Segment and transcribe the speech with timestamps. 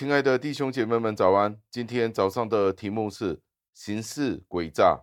[0.00, 1.60] 亲爱的弟兄姐妹们，早安！
[1.70, 3.38] 今天早上的题目是
[3.76, 4.98] “行事诡诈”。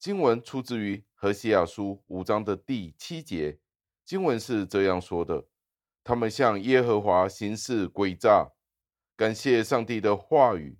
[0.00, 3.58] 经文出自于何西阿书五章的第七节。
[4.06, 5.44] 经文是这样说的
[6.02, 8.48] ：“他们向耶和华行事诡诈。”
[9.18, 10.78] 感谢上帝的话语。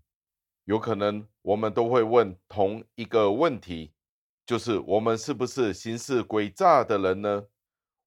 [0.64, 3.92] 有可能我们都会问同一个问题，
[4.46, 7.44] 就是我们是不是行事诡诈的人呢？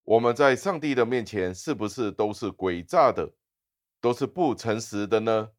[0.05, 3.31] 我们在上帝的面前是不是都是诡诈的？
[4.01, 5.49] 都是不诚实的呢？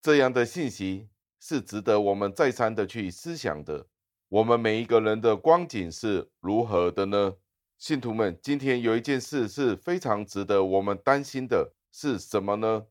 [0.00, 3.86] 这样的信息是值得我们再三的去思想的。
[4.28, 7.34] 我们每一个人的光景是如何的呢？
[7.78, 12.86] 信徒们，今天有一件事是非常值得我们担心的，是什么呢？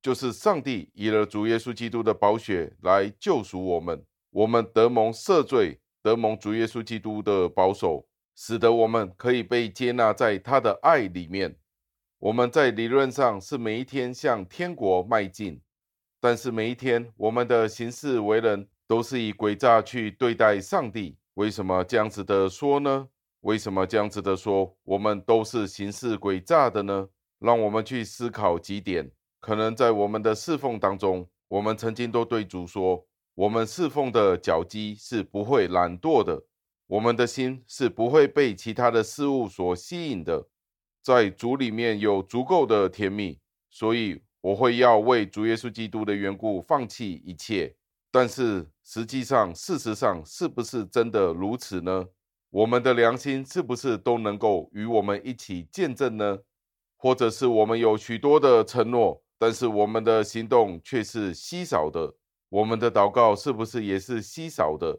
[0.00, 11.56] 就是上帝以了主耶稣基督的宝血来救赎我们，我们得蒙赦罪，得蒙主耶稣基督的保守，使得我们可以被接纳在他的爱里面。
[12.18, 15.60] 我们在理论上是每一天向天国迈进，
[16.18, 21.18] 但是每一天我们的行事为人都是以诡诈去对待上帝。
[21.34, 23.06] 为什么这样子的说呢？
[23.40, 24.74] 为什么这样子的说？
[24.84, 27.06] 我们都是行事诡诈的呢？
[27.38, 29.10] 让我们去思考几点。
[29.38, 36.42] 可能在我们的侍奉当中，我们曾经都对主说，我们侍奉的脚迹是不会懒惰的，
[36.86, 40.48] 我们的心是不会被其他的事物所吸引的。
[41.06, 43.38] 在主里面有足够的甜蜜，
[43.70, 47.72] 所以我会要为主耶稣基督的缘故放弃一切。
[48.10, 52.06] 但是实际上，事实上是不是真的如此呢？
[52.50, 56.40] 我们的良心是不是都能够与我们一起见证呢？
[56.96, 62.16] 或者是我们有许多的承诺，但是我们的行动却是稀少的？
[62.48, 64.98] 我们的祷告是不是也是稀少的？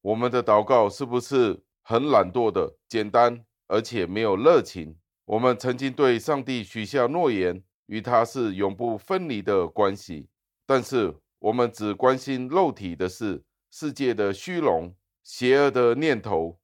[0.00, 4.96] 我们的祷告是不是很懒惰的、简单，而且没有热情？
[5.28, 10.26] 我们曾经对上帝许下诺言，与他是永不分离的关系。
[10.64, 16.58] 但是我们只关心肉体的事、世界的虚荣、邪恶的念头。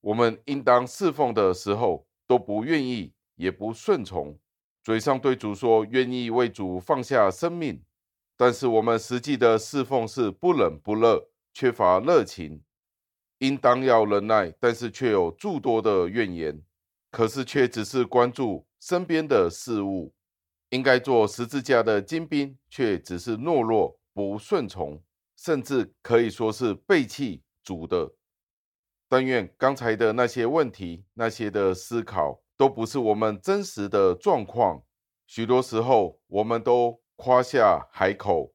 [0.00, 4.36] 我们应当侍奉的时候都不愿意，也不顺从。
[4.82, 7.80] 嘴上对主说愿意为主放下生命，
[8.36, 12.62] 但是我们实际的侍奉是不冷不热，缺乏热情。
[13.38, 16.60] 应当要忍耐，但是却有诸多的怨言。
[17.10, 20.12] 可是却只是关注身边的事物，
[20.70, 25.02] 应该做十字架的精兵，却只是懦弱不顺从，
[25.36, 28.12] 甚至可以说是背弃主的。
[29.08, 34.82] 但愿刚才的那些问题、那些的思考，都不是我们真实的状况。
[35.26, 38.52] 许多时候，我们都夸下海口，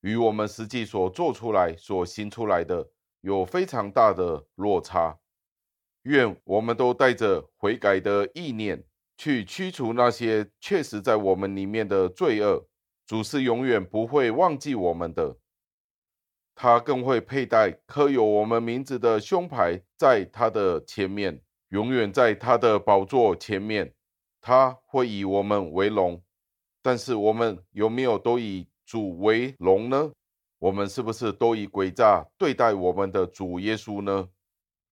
[0.00, 2.90] 与我们实际所做出来、所行出来的
[3.22, 5.18] 有非常大的落差。
[6.04, 8.82] 愿我们都带着悔改的意念，
[9.18, 12.66] 去驱除那些确实在我们里面的罪恶。
[13.06, 15.36] 主是永远不会忘记我们的，
[16.54, 23.94] 他更会佩戴刻有我们名字的胸牌在他的前面，永远在他的宝座前面。
[24.40, 26.22] 他会以我们为荣，
[26.82, 30.12] 但是我们有没有都以主为荣呢？
[30.58, 34.28] 我们是不是都以诡诈对待我们的主耶稣呢？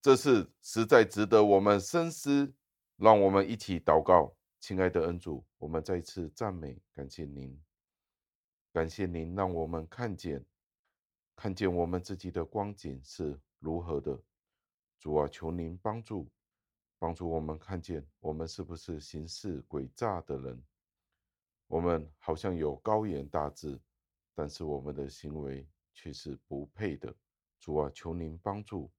[0.02, 2.52] 这是实在值得我们深思，
[2.96, 7.56] 让我们一起祷告，亲爱的恩主，我们再次赞美感谢您，
[8.72, 10.44] 感谢您让我们看见，
[11.36, 14.20] 看见我们自己的光景是如何的。
[14.98, 16.28] 主啊，求您帮助，
[16.98, 20.60] 帮助我们看见我们是不是行事诡诈的人。
[21.68, 23.80] 我们好像有高言大志，
[24.34, 25.64] 但是我们的行为
[25.94, 27.14] 却是不配的。
[27.60, 28.90] 主啊，求您帮助。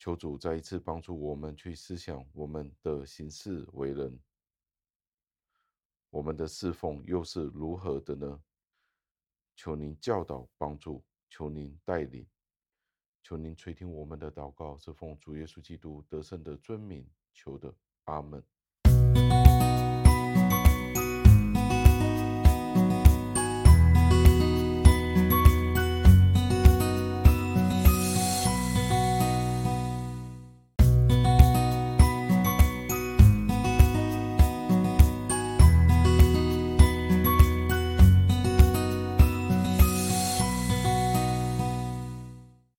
[0.00, 4.18] 求主再一次帮助我们去思想我们的行事为人，
[6.08, 8.42] 我们的侍奉又是如何的呢？
[9.54, 12.26] 求您教导帮助，求您带领，
[13.22, 18.42] 求您垂听我们的祷告，是奉主耶稣基督得胜的尊名求的，阿门。